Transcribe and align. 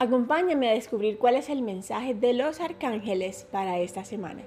Acompáñame 0.00 0.68
a 0.68 0.74
descubrir 0.74 1.18
cuál 1.18 1.34
es 1.34 1.48
el 1.48 1.60
mensaje 1.60 2.14
de 2.14 2.32
los 2.32 2.60
arcángeles 2.60 3.48
para 3.50 3.80
esta 3.80 4.04
semana. 4.04 4.42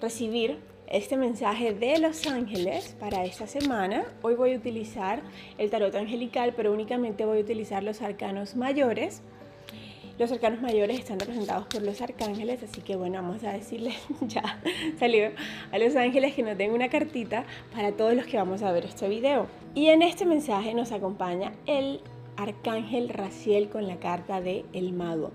recibir 0.00 0.60
este 0.90 1.16
mensaje 1.16 1.74
de 1.74 1.98
los 1.98 2.26
ángeles 2.26 2.96
para 2.98 3.24
esta 3.24 3.46
semana. 3.46 4.04
Hoy 4.22 4.34
voy 4.34 4.54
a 4.54 4.56
utilizar 4.56 5.20
el 5.58 5.70
tarot 5.70 5.94
angelical, 5.94 6.54
pero 6.56 6.72
únicamente 6.72 7.26
voy 7.26 7.38
a 7.38 7.40
utilizar 7.42 7.82
los 7.82 8.00
arcanos 8.00 8.56
mayores. 8.56 9.22
Los 10.18 10.32
arcanos 10.32 10.60
mayores 10.60 10.98
están 10.98 11.20
representados 11.20 11.66
por 11.66 11.82
los 11.82 12.00
arcángeles, 12.00 12.62
así 12.62 12.80
que 12.80 12.96
bueno, 12.96 13.22
vamos 13.22 13.44
a 13.44 13.52
decirle 13.52 13.92
ya 14.22 14.60
salió 14.98 15.30
a 15.70 15.78
los 15.78 15.94
ángeles 15.94 16.34
que 16.34 16.42
nos 16.42 16.58
den 16.58 16.72
una 16.72 16.88
cartita 16.88 17.44
para 17.72 17.92
todos 17.92 18.14
los 18.14 18.26
que 18.26 18.36
vamos 18.36 18.62
a 18.62 18.72
ver 18.72 18.86
este 18.86 19.08
video. 19.08 19.46
Y 19.74 19.88
en 19.88 20.02
este 20.02 20.24
mensaje 20.24 20.74
nos 20.74 20.90
acompaña 20.90 21.52
el 21.66 22.00
arcángel 22.36 23.10
Raciel 23.10 23.68
con 23.68 23.86
la 23.86 23.96
carta 23.96 24.40
de 24.40 24.64
El 24.72 24.92
Mago. 24.92 25.32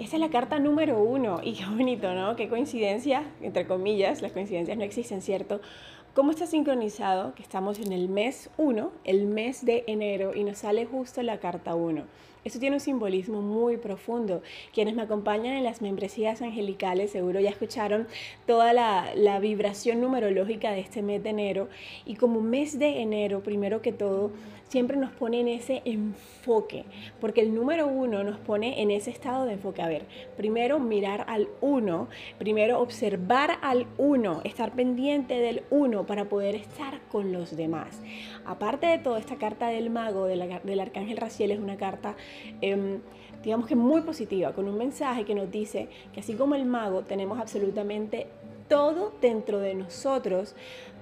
Esta 0.00 0.16
es 0.16 0.20
la 0.20 0.30
carta 0.30 0.58
número 0.58 0.98
uno 1.02 1.40
y 1.42 1.52
qué 1.52 1.66
bonito, 1.66 2.14
¿no? 2.14 2.34
Qué 2.34 2.48
coincidencia, 2.48 3.22
entre 3.42 3.66
comillas, 3.66 4.22
las 4.22 4.32
coincidencias 4.32 4.78
no 4.78 4.82
existen, 4.82 5.20
¿cierto? 5.20 5.60
¿Cómo 6.14 6.30
está 6.30 6.46
sincronizado 6.46 7.34
que 7.34 7.42
estamos 7.42 7.78
en 7.78 7.92
el 7.92 8.08
mes 8.08 8.48
1, 8.56 8.90
el 9.04 9.26
mes 9.26 9.62
de 9.62 9.84
enero, 9.86 10.34
y 10.34 10.42
nos 10.44 10.56
sale 10.56 10.86
justo 10.86 11.22
la 11.22 11.38
carta 11.38 11.74
1? 11.74 12.04
Eso 12.46 12.58
tiene 12.58 12.76
un 12.76 12.80
simbolismo 12.80 13.42
muy 13.42 13.76
profundo. 13.76 14.40
Quienes 14.72 14.94
me 14.94 15.02
acompañan 15.02 15.54
en 15.54 15.64
las 15.64 15.82
membresías 15.82 16.40
angelicales 16.40 17.10
seguro 17.10 17.38
ya 17.38 17.50
escucharon 17.50 18.08
toda 18.46 18.72
la, 18.72 19.14
la, 19.14 19.38
vibración 19.38 20.00
numerológica 20.00 20.70
de 20.70 20.80
este 20.80 21.02
mes 21.02 21.22
de 21.22 21.28
enero. 21.28 21.68
Y 22.06 22.14
como 22.14 22.40
mes 22.40 22.78
de 22.78 23.02
enero, 23.02 23.42
primero 23.42 23.82
que 23.82 23.92
todo, 23.92 24.30
siempre 24.70 24.96
nos 24.96 25.10
pone 25.10 25.40
en 25.40 25.48
ese 25.48 25.82
enfoque, 25.84 26.84
porque 27.20 27.40
el 27.40 27.52
número 27.52 27.88
uno 27.88 28.22
nos 28.22 28.38
pone 28.38 28.80
en 28.80 28.92
ese 28.92 29.10
estado 29.10 29.44
de 29.44 29.54
enfoque. 29.54 29.82
A 29.82 29.88
ver, 29.88 30.06
primero 30.36 30.78
mirar 30.78 31.24
al 31.26 31.48
uno, 31.60 32.08
primero 32.38 32.80
observar 32.80 33.58
al 33.62 33.86
uno, 33.98 34.40
estar 34.44 34.72
pendiente 34.72 35.40
del 35.40 35.64
uno 35.70 36.06
para 36.06 36.26
poder 36.26 36.54
estar 36.54 37.00
con 37.08 37.32
los 37.32 37.56
demás. 37.56 38.00
Aparte 38.46 38.86
de 38.86 38.98
todo, 38.98 39.16
esta 39.16 39.36
carta 39.36 39.66
del 39.66 39.90
mago, 39.90 40.26
del 40.26 40.80
arcángel 40.80 41.16
Raciel, 41.16 41.50
es 41.50 41.58
una 41.58 41.76
carta... 41.76 42.16
Em, 42.60 43.00
digamos 43.42 43.66
que 43.66 43.74
muy 43.74 44.02
positiva, 44.02 44.52
con 44.52 44.68
un 44.68 44.76
mensaje 44.76 45.24
que 45.24 45.34
nos 45.34 45.50
dice 45.50 45.88
que 46.12 46.20
así 46.20 46.34
como 46.34 46.56
el 46.56 46.66
mago 46.66 47.04
tenemos 47.04 47.40
absolutamente 47.40 48.26
todo 48.68 49.14
dentro 49.22 49.60
de 49.60 49.74
nosotros 49.74 50.54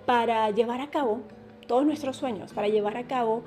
para 0.07 0.49
llevar 0.53 0.81
a 0.81 0.89
cabo 0.89 1.23
todos 1.69 1.87
nuestros 1.87 2.17
sueños, 2.17 2.53
para 2.53 2.67
llevar 2.67 2.97
a 2.97 3.07
cabo 3.07 3.45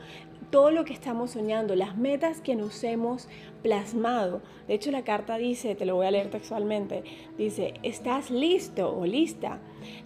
todo 0.52 0.70
lo 0.70 0.86
que 0.86 0.94
estamos 0.94 1.32
soñando, 1.32 1.76
las 1.76 1.98
metas 1.98 2.42
que 2.42 2.56
nos 2.56 2.84
hemos 2.84 3.28
plasmado. 3.64 4.42
De 4.68 4.74
hecho, 4.74 4.92
la 4.92 5.04
carta 5.04 5.38
dice, 5.38 5.76
te 5.76 5.86
lo 5.86 5.96
voy 5.96 6.06
a 6.06 6.12
leer 6.12 6.30
textualmente, 6.30 7.04
dice, 7.38 7.74
estás 7.84 8.30
listo 8.30 8.96
o 8.96 9.06
lista, 9.06 9.60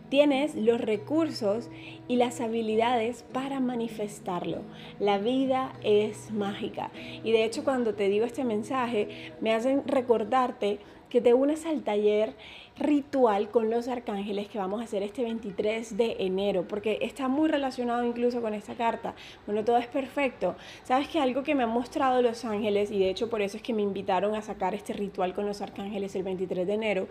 tienes 0.10 0.56
los 0.56 0.80
recursos 0.80 1.70
y 2.08 2.18
las 2.18 2.42
habilidades 2.42 3.26
para 3.34 3.60
manifestarlo. 3.60 4.62
La 5.00 5.18
vida 5.18 5.74
es 5.84 6.32
mágica. 6.32 6.92
Y 7.24 7.32
de 7.32 7.44
hecho, 7.44 7.64
cuando 7.64 7.96
te 7.96 8.08
digo 8.08 8.26
este 8.26 8.44
mensaje, 8.44 9.34
me 9.42 9.52
hacen 9.52 9.84
recordarte 9.88 10.80
que 11.10 11.22
te 11.22 11.34
unas 11.34 11.66
al 11.66 11.82
taller 11.82 12.36
ritual 12.78 13.50
con 13.50 13.70
los 13.70 13.88
arcángeles 13.88 14.48
que 14.50 14.58
vamos 14.58 14.82
a 14.82 14.84
hacer 14.84 15.04
este 15.04 15.24
23 15.24 15.98
de 15.98 16.18
enero, 16.20 16.68
porque 16.68 17.00
está 17.02 17.28
muy 17.28 17.50
relacionado 17.50 18.04
incluso 18.04 18.42
con 18.42 18.54
esta 18.54 18.76
carta. 18.76 19.16
Bueno, 19.46 19.64
todo 19.64 19.78
es 19.78 19.88
perfecto. 19.88 20.56
Sabes 20.84 21.08
que 21.08 21.20
algo 21.20 21.44
que 21.44 21.56
me 21.56 21.64
han 21.64 21.70
mostrado 21.70 22.22
los 22.22 22.44
ángeles, 22.44 22.92
y 22.92 23.00
de 23.00 23.10
hecho 23.10 23.30
por 23.30 23.42
eso 23.42 23.58
es 23.58 23.64
que 23.64 23.74
me 23.74 23.82
invitaron 23.82 24.36
a 24.36 24.42
sacar 24.42 24.74
este 24.74 24.94
ritual 24.94 25.34
con 25.34 25.46
los 25.46 25.62
arcángeles 25.62 26.16
el 26.16 26.24
23 26.24 26.68
de 26.68 26.74
enero, 26.74 27.08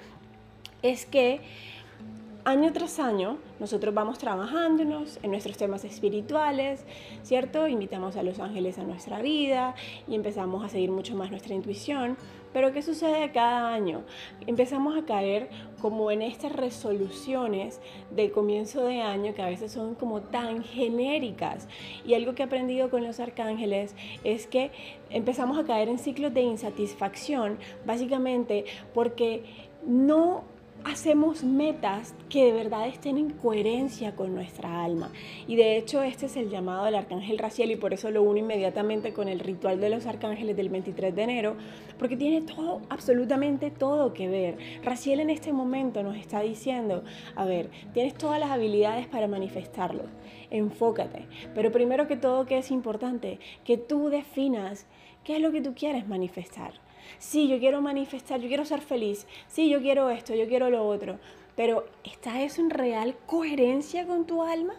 es 0.82 1.06
que 1.06 1.40
año 2.44 2.70
tras 2.74 2.98
año 2.98 3.38
nosotros 3.58 3.94
vamos 3.94 4.18
trabajándonos 4.18 5.18
en 5.22 5.30
nuestros 5.30 5.56
temas 5.56 5.84
espirituales, 5.84 6.84
¿cierto? 7.22 7.66
Invitamos 7.66 8.16
a 8.16 8.22
los 8.22 8.38
ángeles 8.38 8.78
a 8.78 8.82
nuestra 8.82 9.22
vida 9.22 9.74
y 10.06 10.14
empezamos 10.14 10.62
a 10.62 10.68
seguir 10.68 10.90
mucho 10.90 11.16
más 11.16 11.30
nuestra 11.30 11.54
intuición. 11.54 12.18
Pero 12.54 12.72
¿qué 12.72 12.80
sucede 12.80 13.32
cada 13.32 13.74
año? 13.74 14.04
Empezamos 14.46 14.96
a 14.96 15.04
caer 15.04 15.50
como 15.82 16.10
en 16.10 16.22
estas 16.22 16.52
resoluciones 16.52 17.80
de 18.10 18.30
comienzo 18.30 18.84
de 18.84 19.02
año 19.02 19.34
que 19.34 19.42
a 19.42 19.48
veces 19.48 19.72
son 19.72 19.96
como 19.96 20.22
tan 20.22 20.62
genéricas. 20.64 21.68
Y 22.06 22.14
algo 22.14 22.34
que 22.34 22.42
he 22.42 22.46
aprendido 22.46 22.88
con 22.88 23.04
los 23.04 23.20
arcángeles 23.20 23.94
es 24.22 24.46
que 24.46 24.70
empezamos 25.10 25.58
a 25.58 25.64
caer 25.64 25.88
en 25.88 25.98
ciclos 25.98 26.32
de 26.32 26.42
insatisfacción, 26.42 27.58
básicamente 27.84 28.64
porque 28.94 29.42
no 29.84 30.44
hacemos 30.94 31.42
metas 31.42 32.14
que 32.28 32.44
de 32.44 32.52
verdad 32.52 32.86
estén 32.86 33.18
en 33.18 33.30
coherencia 33.30 34.14
con 34.14 34.32
nuestra 34.32 34.84
alma. 34.84 35.10
Y 35.48 35.56
de 35.56 35.76
hecho 35.76 36.04
este 36.04 36.26
es 36.26 36.36
el 36.36 36.50
llamado 36.50 36.84
del 36.84 36.94
arcángel 36.94 37.36
Raciel 37.36 37.72
y 37.72 37.76
por 37.76 37.92
eso 37.92 38.12
lo 38.12 38.22
uno 38.22 38.38
inmediatamente 38.38 39.12
con 39.12 39.26
el 39.26 39.40
ritual 39.40 39.80
de 39.80 39.90
los 39.90 40.06
arcángeles 40.06 40.56
del 40.56 40.68
23 40.68 41.12
de 41.12 41.22
enero, 41.24 41.56
porque 41.98 42.16
tiene 42.16 42.42
todo, 42.42 42.80
absolutamente 42.90 43.72
todo 43.72 44.14
que 44.14 44.28
ver. 44.28 44.56
Raciel 44.84 45.18
en 45.18 45.30
este 45.30 45.52
momento 45.52 46.04
nos 46.04 46.16
está 46.16 46.42
diciendo, 46.42 47.02
a 47.34 47.44
ver, 47.44 47.70
tienes 47.92 48.14
todas 48.14 48.38
las 48.38 48.52
habilidades 48.52 49.08
para 49.08 49.26
manifestarlo, 49.26 50.04
enfócate. 50.50 51.26
Pero 51.56 51.72
primero 51.72 52.06
que 52.06 52.16
todo, 52.16 52.46
¿qué 52.46 52.58
es 52.58 52.70
importante? 52.70 53.40
Que 53.64 53.78
tú 53.78 54.10
definas 54.10 54.86
qué 55.24 55.34
es 55.34 55.42
lo 55.42 55.50
que 55.50 55.60
tú 55.60 55.74
quieres 55.74 56.06
manifestar. 56.06 56.83
Sí, 57.18 57.48
yo 57.48 57.58
quiero 57.58 57.80
manifestar, 57.80 58.40
yo 58.40 58.48
quiero 58.48 58.64
ser 58.64 58.80
feliz. 58.80 59.26
Sí, 59.48 59.68
yo 59.68 59.80
quiero 59.80 60.10
esto, 60.10 60.34
yo 60.34 60.46
quiero 60.46 60.70
lo 60.70 60.86
otro. 60.86 61.18
Pero 61.56 61.86
¿está 62.02 62.42
eso 62.42 62.60
en 62.60 62.70
real 62.70 63.16
coherencia 63.26 64.06
con 64.06 64.26
tu 64.26 64.42
alma? 64.42 64.74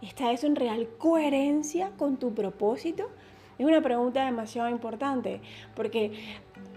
¿Está 0.00 0.32
eso 0.32 0.46
en 0.46 0.56
real 0.56 0.88
coherencia 0.98 1.90
con 1.96 2.18
tu 2.18 2.32
propósito? 2.34 3.10
Es 3.58 3.66
una 3.66 3.82
pregunta 3.82 4.24
demasiado 4.24 4.68
importante 4.68 5.40
porque 5.74 6.12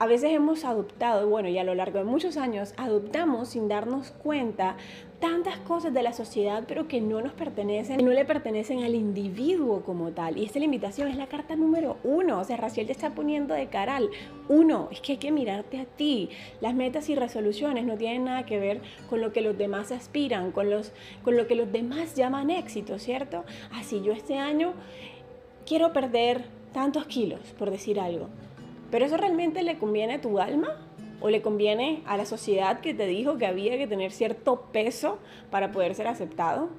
a 0.02 0.08
veces 0.08 0.32
hemos 0.32 0.66
adoptado, 0.66 1.30
bueno, 1.30 1.48
y 1.48 1.60
a 1.60 1.64
lo 1.64 1.76
largo 1.76 2.00
de 2.00 2.06
muchos 2.06 2.36
años, 2.36 2.74
adoptamos 2.76 3.50
sin 3.50 3.68
darnos 3.68 4.10
cuenta 4.10 4.76
tantas 5.20 5.60
cosas 5.60 5.94
de 5.94 6.02
la 6.02 6.12
sociedad, 6.12 6.64
pero 6.68 6.88
que 6.88 7.00
no 7.00 7.22
nos 7.22 7.34
pertenecen, 7.34 8.04
no 8.04 8.10
le 8.10 8.26
pertenecen 8.26 8.84
al 8.84 8.96
individuo 8.96 9.84
como 9.84 10.10
tal. 10.10 10.40
Y 10.40 10.46
esta 10.46 10.58
limitación 10.58 11.08
es 11.08 11.18
la 11.18 11.28
carta 11.28 11.56
número 11.56 11.98
uno. 12.04 12.40
O 12.40 12.44
sea, 12.44 12.58
Raciel 12.58 12.88
te 12.88 12.94
está 12.94 13.12
poniendo 13.12 13.54
de 13.54 13.68
cara 13.68 13.98
al 13.98 14.10
uno. 14.50 14.88
Es 14.92 15.02
que 15.02 15.12
hay 15.12 15.18
que 15.20 15.32
mirarte 15.32 15.80
a 15.80 15.86
ti. 15.86 16.30
Las 16.62 16.74
metas 16.74 17.08
y 17.10 17.14
resoluciones 17.14 17.86
no 17.86 17.96
tienen 17.96 18.24
nada 18.24 18.48
que 18.48 18.58
ver 18.58 18.82
con 19.08 19.22
lo 19.22 19.32
que 19.32 19.42
los 19.42 19.56
demás 19.56 19.92
aspiran, 19.92 20.52
con 20.52 20.72
lo 20.72 21.48
que 21.48 21.54
los 21.54 21.72
demás 21.72 22.16
llaman 22.16 22.50
éxito, 22.50 22.98
¿cierto? 22.98 23.44
Así 23.72 24.02
yo 24.02 24.14
este 24.14 24.40
año 24.40 24.74
quiero 25.68 25.94
perder 25.94 26.46
tantos 26.74 27.06
kilos, 27.06 27.42
por 27.60 27.70
decir 27.70 28.00
algo. 28.00 28.30
Pero 28.92 29.06
eso 29.06 29.18
realmente 29.18 29.64
le 29.64 29.78
conviene 29.78 30.16
a 30.16 30.22
tu 30.22 30.40
alma 30.40 30.78
o 31.22 31.30
le 31.30 31.42
conviene 31.42 32.02
a 32.06 32.18
la 32.18 32.26
sociedad 32.26 32.82
que 32.82 32.94
te 32.94 33.08
dijo 33.08 33.38
que 33.38 33.46
había 33.46 33.78
que 33.78 33.88
tener 33.88 34.12
cierto 34.12 34.68
peso 34.72 35.20
para 35.50 35.72
poder 35.72 35.96
ser 35.96 36.08
aceptado. 36.08 36.70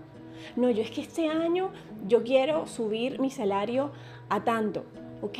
No, 0.56 0.70
yo 0.70 0.82
es 0.82 0.90
que 0.90 1.00
este 1.00 1.28
año 1.28 1.70
yo 2.06 2.24
quiero 2.24 2.66
subir 2.66 3.20
mi 3.20 3.30
salario 3.30 3.92
a 4.28 4.44
tanto, 4.44 4.84
¿ok? 5.22 5.38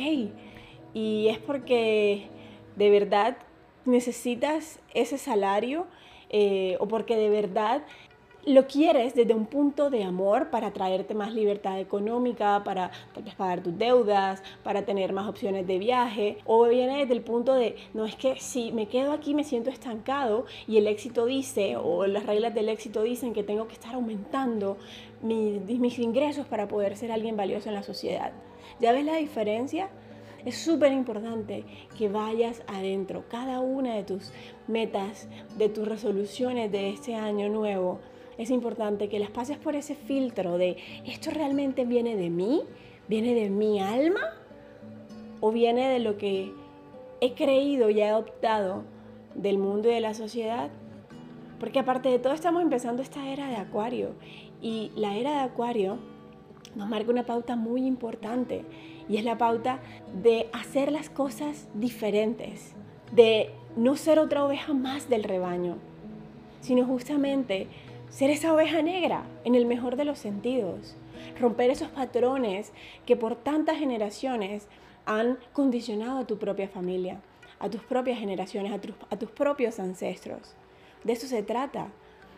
Y 0.93 1.27
es 1.27 1.37
porque 1.39 2.27
de 2.75 2.89
verdad 2.89 3.37
necesitas 3.85 4.79
ese 4.93 5.17
salario 5.17 5.85
eh, 6.29 6.77
o 6.79 6.87
porque 6.87 7.17
de 7.17 7.29
verdad 7.29 7.83
lo 8.45 8.67
quieres 8.67 9.15
desde 9.15 9.33
un 9.33 9.45
punto 9.45 9.89
de 9.89 10.03
amor 10.03 10.49
para 10.49 10.71
traerte 10.71 11.13
más 11.13 11.33
libertad 11.33 11.79
económica, 11.79 12.61
para 12.65 12.91
tal 13.13 13.23
vez 13.23 13.35
pagar 13.35 13.63
tus 13.63 13.77
deudas, 13.77 14.43
para 14.63 14.83
tener 14.83 15.13
más 15.13 15.29
opciones 15.29 15.65
de 15.65 15.79
viaje, 15.79 16.37
o 16.45 16.65
viene 16.67 16.99
desde 16.99 17.13
el 17.13 17.21
punto 17.21 17.53
de, 17.53 17.77
no 17.93 18.05
es 18.05 18.15
que 18.15 18.39
si 18.39 18.71
me 18.71 18.87
quedo 18.87 19.13
aquí 19.13 19.33
me 19.33 19.43
siento 19.43 19.69
estancado 19.69 20.45
y 20.67 20.77
el 20.77 20.87
éxito 20.87 21.25
dice, 21.25 21.77
o 21.77 22.05
las 22.05 22.25
reglas 22.25 22.53
del 22.53 22.69
éxito 22.69 23.01
dicen 23.03 23.33
que 23.33 23.43
tengo 23.43 23.67
que 23.67 23.73
estar 23.73 23.95
aumentando 23.95 24.77
mis, 25.21 25.61
mis 25.79 25.99
ingresos 25.99 26.45
para 26.45 26.67
poder 26.67 26.97
ser 26.97 27.11
alguien 27.11 27.37
valioso 27.37 27.69
en 27.69 27.75
la 27.75 27.83
sociedad. 27.83 28.33
¿Ya 28.79 28.91
ves 28.91 29.05
la 29.05 29.15
diferencia? 29.15 29.89
Es 30.45 30.57
súper 30.57 30.91
importante 30.91 31.63
que 31.97 32.09
vayas 32.09 32.63
adentro, 32.67 33.23
cada 33.29 33.61
una 33.61 33.95
de 33.95 34.03
tus 34.03 34.33
metas, 34.67 35.29
de 35.57 35.69
tus 35.69 35.87
resoluciones 35.87 36.69
de 36.69 36.89
este 36.89 37.15
año 37.15 37.47
nuevo 37.47 38.01
es 38.37 38.49
importante 38.49 39.09
que 39.09 39.19
las 39.19 39.29
pases 39.29 39.57
por 39.57 39.75
ese 39.75 39.95
filtro 39.95 40.57
de 40.57 40.77
esto 41.05 41.31
realmente 41.31 41.85
viene 41.85 42.15
de 42.15 42.29
mí, 42.29 42.61
viene 43.07 43.33
de 43.33 43.49
mi 43.49 43.79
alma 43.79 44.21
o 45.39 45.51
viene 45.51 45.89
de 45.89 45.99
lo 45.99 46.17
que 46.17 46.53
he 47.21 47.33
creído 47.33 47.89
y 47.89 47.99
he 47.99 48.07
adoptado 48.07 48.83
del 49.35 49.57
mundo 49.57 49.89
y 49.89 49.93
de 49.93 50.01
la 50.01 50.13
sociedad. 50.13 50.69
Porque 51.59 51.79
aparte 51.79 52.09
de 52.09 52.19
todo 52.19 52.33
estamos 52.33 52.61
empezando 52.61 53.01
esta 53.01 53.29
era 53.29 53.47
de 53.47 53.55
Acuario. 53.55 54.15
Y 54.61 54.91
la 54.95 55.15
era 55.15 55.31
de 55.31 55.39
Acuario 55.39 55.97
nos 56.75 56.89
marca 56.89 57.11
una 57.11 57.25
pauta 57.25 57.55
muy 57.55 57.85
importante 57.85 58.65
y 59.07 59.17
es 59.17 59.23
la 59.23 59.37
pauta 59.37 59.79
de 60.21 60.49
hacer 60.53 60.91
las 60.91 61.09
cosas 61.09 61.67
diferentes, 61.73 62.73
de 63.11 63.51
no 63.75 63.95
ser 63.95 64.19
otra 64.19 64.45
oveja 64.45 64.73
más 64.73 65.09
del 65.09 65.23
rebaño, 65.23 65.77
sino 66.61 66.85
justamente 66.85 67.67
ser 68.13 68.29
esa 68.29 68.53
oveja 68.53 68.83
negra 68.83 69.23
en 69.43 69.55
el 69.55 69.65
mejor 69.65 69.95
de 69.95 70.05
los 70.05 70.19
sentidos, 70.19 70.95
romper 71.39 71.71
esos 71.71 71.87
patrones 71.87 72.71
que 73.07 73.15
por 73.15 73.35
tantas 73.35 73.79
generaciones 73.79 74.67
han 75.07 75.39
condicionado 75.51 76.19
a 76.19 76.27
tu 76.27 76.37
propia 76.37 76.67
familia, 76.67 77.21
a 77.59 77.71
tus 77.71 77.81
propias 77.81 78.19
generaciones, 78.19 78.71
a, 78.71 79.17
tus 79.17 79.31
propios 79.31 79.79
ancestros. 79.79 80.53
De 81.03 81.13
eso 81.13 81.25
se 81.25 81.41
trata. 81.41 81.87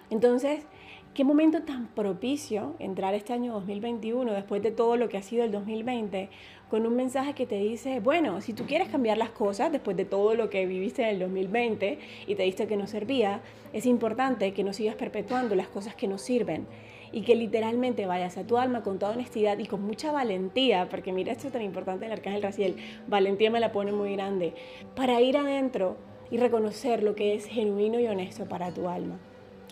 Entonces, 0.10 0.66
qué 1.14 1.26
momento 1.26 1.64
tan 1.64 1.88
propicio 1.88 2.76
entrar 2.80 3.14
este 3.14 3.34
año 3.34 3.52
2021 3.52 4.32
después 4.32 4.64
de 4.64 4.72
todo 4.72 4.96
lo 4.96 5.10
que 5.10 5.18
ha 5.18 5.24
sido 5.24 5.44
el 5.44 5.52
2020 5.52 6.30
con 6.76 6.86
un 6.86 6.98
mensaje 6.98 7.32
que 7.32 7.46
te 7.46 7.56
dice, 7.56 8.02
bueno, 8.02 8.42
si 8.42 8.52
tú 8.52 8.66
quieres 8.66 8.90
cambiar 8.90 9.18
las 9.18 9.30
cosas 9.30 9.72
después 9.72 9.96
de 9.96 10.04
todo 10.04 10.36
lo 10.36 10.50
que 10.50 10.66
viviste 10.66 11.04
en 11.04 11.08
el 11.08 11.20
2020 11.20 12.00
y 12.28 12.36
te 12.36 12.44
diste 12.44 12.68
que 12.68 12.76
no 12.76 12.86
servía, 12.86 13.40
es 13.72 13.86
importante 13.86 14.54
que 14.54 14.66
no 14.66 14.74
sigas 14.74 14.96
perpetuando 14.96 15.56
las 15.56 15.70
cosas 15.70 15.96
que 15.96 16.10
no 16.10 16.18
sirven 16.18 16.68
y 17.14 17.22
que 17.22 17.34
literalmente 17.34 18.06
vayas 18.08 18.38
a 18.38 18.46
tu 18.46 18.58
alma 18.58 18.84
con 18.84 19.00
toda 19.00 19.14
honestidad 19.14 19.58
y 19.58 19.68
con 19.68 19.84
mucha 19.84 20.12
valentía, 20.12 20.90
porque 20.90 21.14
mira 21.14 21.32
esto 21.32 21.48
es 21.48 21.54
tan 21.54 21.62
importante 21.62 22.08
el 22.08 22.12
arcángel 22.12 22.44
Raciel, 22.44 22.76
valentía 23.08 23.50
me 23.50 23.62
la 23.62 23.72
pone 23.72 23.94
muy 23.94 24.12
grande, 24.12 24.54
para 24.98 25.22
ir 25.22 25.38
adentro 25.38 25.96
y 26.30 26.36
reconocer 26.36 27.04
lo 27.04 27.16
que 27.16 27.36
es 27.36 27.46
genuino 27.46 28.02
y 28.02 28.08
honesto 28.08 28.50
para 28.50 28.74
tu 28.74 28.90
alma. 28.90 29.18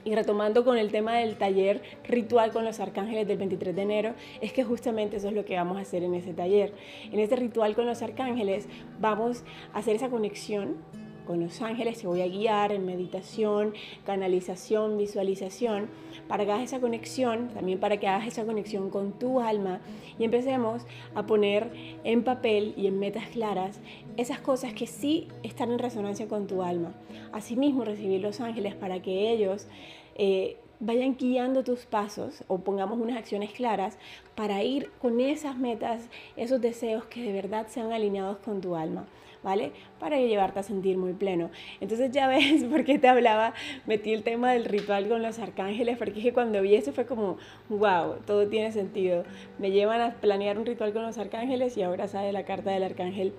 Y 0.05 0.15
retomando 0.15 0.65
con 0.65 0.77
el 0.77 0.91
tema 0.91 1.17
del 1.17 1.37
taller 1.37 1.81
ritual 2.03 2.51
con 2.51 2.65
los 2.65 2.79
arcángeles 2.79 3.27
del 3.27 3.37
23 3.37 3.75
de 3.75 3.81
enero, 3.81 4.13
es 4.41 4.53
que 4.53 4.63
justamente 4.63 5.17
eso 5.17 5.29
es 5.29 5.33
lo 5.33 5.45
que 5.45 5.55
vamos 5.55 5.77
a 5.77 5.81
hacer 5.81 6.03
en 6.03 6.13
ese 6.13 6.33
taller. 6.33 6.73
En 7.11 7.19
este 7.19 7.35
ritual 7.35 7.75
con 7.75 7.85
los 7.85 8.01
arcángeles 8.01 8.67
vamos 8.99 9.43
a 9.73 9.79
hacer 9.79 9.95
esa 9.95 10.09
conexión 10.09 10.77
con 11.25 11.39
los 11.41 11.61
ángeles, 11.61 11.99
te 11.99 12.07
voy 12.07 12.21
a 12.21 12.27
guiar 12.27 12.71
en 12.71 12.85
meditación, 12.85 13.73
canalización, 14.05 14.97
visualización, 14.97 15.87
para 16.27 16.45
que 16.45 16.51
hagas 16.51 16.65
esa 16.65 16.79
conexión, 16.79 17.49
también 17.49 17.79
para 17.79 17.97
que 17.97 18.07
hagas 18.07 18.27
esa 18.27 18.45
conexión 18.45 18.89
con 18.89 19.13
tu 19.13 19.39
alma 19.39 19.79
y 20.19 20.23
empecemos 20.23 20.85
a 21.15 21.25
poner 21.25 21.71
en 22.03 22.23
papel 22.23 22.73
y 22.77 22.87
en 22.87 22.99
metas 22.99 23.27
claras 23.27 23.79
esas 24.17 24.39
cosas 24.39 24.73
que 24.73 24.87
sí 24.87 25.27
están 25.43 25.71
en 25.71 25.79
resonancia 25.79 26.27
con 26.27 26.47
tu 26.47 26.61
alma. 26.61 26.93
Asimismo, 27.31 27.83
recibir 27.83 28.21
los 28.21 28.39
ángeles 28.41 28.75
para 28.75 29.01
que 29.01 29.31
ellos 29.31 29.67
eh, 30.15 30.57
vayan 30.79 31.15
guiando 31.15 31.63
tus 31.63 31.85
pasos 31.85 32.43
o 32.47 32.59
pongamos 32.59 32.99
unas 32.99 33.17
acciones 33.17 33.51
claras 33.53 33.97
para 34.35 34.63
ir 34.63 34.91
con 35.01 35.19
esas 35.19 35.57
metas, 35.57 36.09
esos 36.35 36.61
deseos 36.61 37.05
que 37.05 37.21
de 37.21 37.31
verdad 37.31 37.67
sean 37.69 37.91
alineados 37.91 38.37
con 38.37 38.61
tu 38.61 38.75
alma. 38.75 39.07
¿Vale? 39.43 39.73
Para 39.99 40.17
llevarte 40.17 40.59
a 40.59 40.63
sentir 40.63 40.97
muy 40.97 41.11
pleno. 41.13 41.49
Entonces 41.81 42.11
ya 42.11 42.27
ves 42.27 42.63
por 42.71 42.85
qué 42.85 42.97
te 42.97 43.09
hablaba, 43.09 43.53
metí 43.85 44.13
el 44.13 44.23
tema 44.23 44.53
del 44.53 44.63
ritual 44.63 45.09
con 45.09 45.21
los 45.21 45.37
arcángeles, 45.39 45.97
porque 45.97 46.19
es 46.19 46.23
que 46.23 46.33
cuando 46.33 46.61
vi 46.61 46.75
eso 46.75 46.93
fue 46.93 47.05
como, 47.05 47.37
wow, 47.69 48.15
todo 48.25 48.47
tiene 48.47 48.71
sentido. 48.71 49.25
Me 49.59 49.71
llevan 49.71 49.99
a 49.99 50.13
planear 50.13 50.57
un 50.57 50.65
ritual 50.65 50.93
con 50.93 51.03
los 51.03 51.17
arcángeles 51.17 51.75
y 51.75 51.83
ahora 51.83 52.07
sale 52.07 52.31
la 52.31 52.45
carta 52.45 52.71
del 52.71 52.83
arcángel 52.83 53.33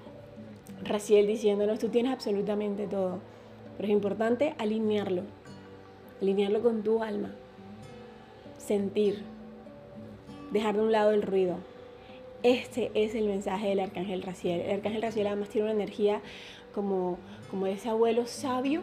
Raciel 0.83 1.27
diciéndonos, 1.27 1.79
tú 1.79 1.89
tienes 1.89 2.13
absolutamente 2.13 2.87
todo, 2.87 3.21
pero 3.77 3.89
es 3.89 3.93
importante 3.93 4.55
alinearlo, 4.59 5.23
alinearlo 6.21 6.63
con 6.63 6.83
tu 6.83 7.03
alma, 7.03 7.31
sentir, 8.59 9.23
dejar 10.53 10.77
de 10.77 10.83
un 10.83 10.93
lado 10.93 11.13
el 11.13 11.23
ruido. 11.23 11.57
Este 12.45 12.91
es 12.93 13.15
el 13.15 13.25
mensaje 13.27 13.69
del 13.69 13.81
arcángel 13.81 14.21
Raciel. 14.21 14.61
El 14.61 14.73
arcángel 14.73 15.01
Raciel 15.01 15.27
además 15.29 15.49
tiene 15.49 15.65
una 15.65 15.83
energía 15.83 16.21
como, 16.75 17.17
como 17.51 17.67
ese 17.67 17.89
abuelo 17.89 18.27
sabio 18.27 18.83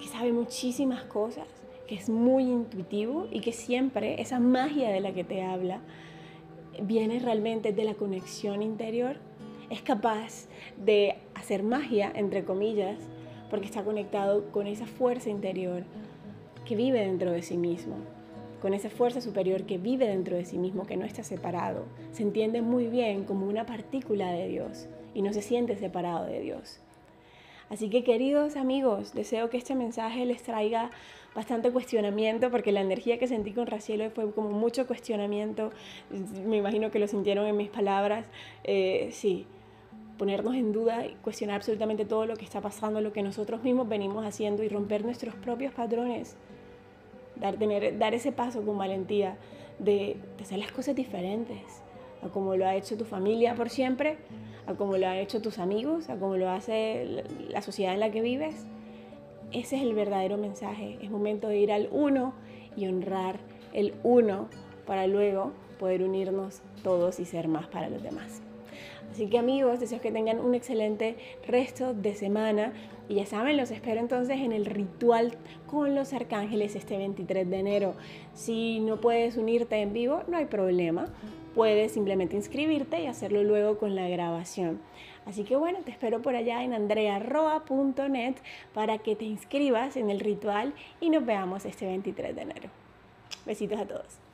que 0.00 0.06
sabe 0.06 0.32
muchísimas 0.32 1.02
cosas, 1.02 1.48
que 1.88 1.96
es 1.96 2.08
muy 2.08 2.44
intuitivo 2.44 3.26
y 3.32 3.40
que 3.40 3.52
siempre 3.52 4.22
esa 4.22 4.38
magia 4.38 4.88
de 4.90 5.00
la 5.00 5.12
que 5.12 5.24
te 5.24 5.42
habla 5.42 5.80
viene 6.80 7.18
realmente 7.18 7.72
de 7.72 7.82
la 7.82 7.94
conexión 7.94 8.62
interior 8.62 9.16
es 9.68 9.82
capaz 9.82 10.46
de 10.76 11.16
hacer 11.34 11.64
magia, 11.64 12.12
entre 12.14 12.44
comillas, 12.44 13.00
porque 13.50 13.66
está 13.66 13.82
conectado 13.82 14.52
con 14.52 14.68
esa 14.68 14.86
fuerza 14.86 15.28
interior 15.28 15.82
que 16.64 16.76
vive 16.76 17.00
dentro 17.00 17.32
de 17.32 17.42
sí 17.42 17.56
mismo, 17.56 17.96
con 18.60 18.74
esa 18.74 18.90
fuerza 18.90 19.20
superior 19.20 19.64
que 19.64 19.78
vive 19.78 20.06
dentro 20.06 20.36
de 20.36 20.44
sí 20.44 20.58
mismo, 20.58 20.86
que 20.86 20.96
no 20.96 21.04
está 21.04 21.22
separado. 21.22 21.84
Se 22.12 22.22
entiende 22.22 22.62
muy 22.62 22.86
bien 22.86 23.24
como 23.24 23.46
una 23.46 23.66
partícula 23.66 24.30
de 24.32 24.48
Dios 24.48 24.88
y 25.14 25.22
no 25.22 25.32
se 25.32 25.42
siente 25.42 25.76
separado 25.76 26.26
de 26.26 26.40
Dios. 26.40 26.80
Así 27.70 27.90
que 27.90 28.02
queridos 28.02 28.56
amigos, 28.56 29.12
deseo 29.12 29.50
que 29.50 29.58
este 29.58 29.74
mensaje 29.74 30.24
les 30.24 30.42
traiga 30.42 30.90
bastante 31.34 31.70
cuestionamiento, 31.70 32.50
porque 32.50 32.72
la 32.72 32.80
energía 32.80 33.18
que 33.18 33.28
sentí 33.28 33.52
con 33.52 33.66
Racielo 33.66 34.10
fue 34.10 34.32
como 34.32 34.50
mucho 34.50 34.86
cuestionamiento. 34.86 35.70
Me 36.46 36.56
imagino 36.56 36.90
que 36.90 36.98
lo 36.98 37.06
sintieron 37.06 37.46
en 37.46 37.56
mis 37.56 37.68
palabras. 37.68 38.26
Eh, 38.64 39.10
sí, 39.12 39.46
ponernos 40.16 40.54
en 40.54 40.72
duda 40.72 41.06
y 41.06 41.14
cuestionar 41.22 41.56
absolutamente 41.56 42.04
todo 42.04 42.26
lo 42.26 42.36
que 42.36 42.44
está 42.44 42.60
pasando, 42.60 43.00
lo 43.00 43.12
que 43.12 43.22
nosotros 43.22 43.62
mismos 43.62 43.88
venimos 43.88 44.26
haciendo 44.26 44.62
y 44.62 44.68
romper 44.68 45.04
nuestros 45.04 45.34
propios 45.34 45.72
patrones. 45.72 46.36
Dar, 47.40 47.56
tener, 47.56 47.98
dar 47.98 48.14
ese 48.14 48.32
paso 48.32 48.62
con 48.62 48.78
valentía 48.78 49.36
de, 49.78 50.16
hacer 50.40 50.58
las 50.58 50.72
cosas 50.72 50.96
diferentes, 50.96 51.82
a 52.22 52.28
como 52.28 52.56
lo 52.56 52.66
ha 52.66 52.74
hecho 52.74 52.96
tu 52.96 53.04
familia 53.04 53.54
por 53.54 53.70
siempre, 53.70 54.18
a 54.66 54.74
como 54.74 54.96
lo 54.96 55.06
han 55.06 55.16
hecho 55.16 55.40
tus 55.40 55.58
amigos, 55.58 56.08
a 56.10 56.16
como 56.16 56.36
lo 56.36 56.50
hace 56.50 57.24
la 57.48 57.62
sociedad 57.62 57.94
en 57.94 58.00
la 58.00 58.10
que 58.10 58.20
vives. 58.20 58.66
Ese 59.52 59.76
es 59.76 59.82
el 59.82 59.94
verdadero 59.94 60.36
mensaje. 60.36 60.98
Es 61.00 61.10
momento 61.10 61.48
de 61.48 61.58
ir 61.58 61.72
al 61.72 61.88
uno 61.90 62.34
y 62.76 62.86
honrar 62.86 63.38
el 63.72 63.94
uno 64.02 64.48
para 64.86 65.06
luego 65.06 65.52
poder 65.78 66.02
unirnos 66.02 66.60
todos 66.82 67.18
y 67.20 67.24
ser 67.24 67.48
más 67.48 67.66
para 67.66 67.88
los 67.88 68.02
demás. 68.02 68.42
Así 69.10 69.26
que 69.28 69.38
amigos, 69.38 69.80
deseo 69.80 70.00
que 70.00 70.12
tengan 70.12 70.38
un 70.38 70.54
excelente 70.54 71.16
resto 71.46 71.94
de 71.94 72.14
semana. 72.14 72.72
Y 73.08 73.14
ya 73.14 73.26
saben, 73.26 73.56
los 73.56 73.70
espero 73.70 74.00
entonces 74.00 74.38
en 74.38 74.52
el 74.52 74.66
ritual 74.66 75.32
con 75.66 75.94
los 75.94 76.12
arcángeles 76.12 76.76
este 76.76 76.98
23 76.98 77.48
de 77.48 77.58
enero. 77.58 77.94
Si 78.34 78.80
no 78.80 79.00
puedes 79.00 79.36
unirte 79.38 79.76
en 79.76 79.94
vivo, 79.94 80.22
no 80.28 80.36
hay 80.36 80.44
problema. 80.44 81.06
Puedes 81.54 81.92
simplemente 81.92 82.36
inscribirte 82.36 83.00
y 83.02 83.06
hacerlo 83.06 83.42
luego 83.42 83.78
con 83.78 83.94
la 83.94 84.08
grabación. 84.08 84.80
Así 85.24 85.44
que 85.44 85.56
bueno, 85.56 85.78
te 85.84 85.90
espero 85.90 86.20
por 86.20 86.36
allá 86.36 86.62
en 86.62 86.74
andrearroa.net 86.74 88.36
para 88.74 88.98
que 88.98 89.16
te 89.16 89.24
inscribas 89.24 89.96
en 89.96 90.10
el 90.10 90.20
ritual 90.20 90.74
y 91.00 91.10
nos 91.10 91.24
veamos 91.24 91.64
este 91.64 91.86
23 91.86 92.36
de 92.36 92.42
enero. 92.42 92.68
Besitos 93.46 93.80
a 93.80 93.86
todos. 93.86 94.27